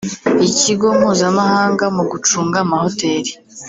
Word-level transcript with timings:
Ikigo 0.47 0.87
mpuzamahanga 0.99 1.85
mu 1.95 2.03
gucunga 2.11 2.55
amahoteli 2.65 3.31